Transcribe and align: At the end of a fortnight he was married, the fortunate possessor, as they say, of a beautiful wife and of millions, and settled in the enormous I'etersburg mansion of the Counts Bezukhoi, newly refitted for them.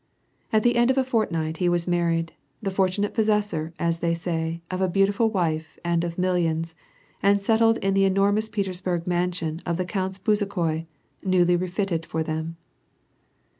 At 0.51 0.63
the 0.63 0.77
end 0.77 0.89
of 0.89 0.97
a 0.97 1.03
fortnight 1.03 1.57
he 1.57 1.69
was 1.69 1.87
married, 1.87 2.33
the 2.59 2.71
fortunate 2.71 3.13
possessor, 3.13 3.71
as 3.77 3.99
they 3.99 4.15
say, 4.15 4.63
of 4.71 4.81
a 4.81 4.89
beautiful 4.89 5.29
wife 5.29 5.77
and 5.85 6.03
of 6.03 6.17
millions, 6.17 6.73
and 7.21 7.39
settled 7.39 7.77
in 7.83 7.93
the 7.93 8.05
enormous 8.05 8.49
I'etersburg 8.49 9.05
mansion 9.05 9.61
of 9.63 9.77
the 9.77 9.85
Counts 9.85 10.17
Bezukhoi, 10.17 10.87
newly 11.21 11.55
refitted 11.55 12.07
for 12.07 12.23
them. 12.23 12.57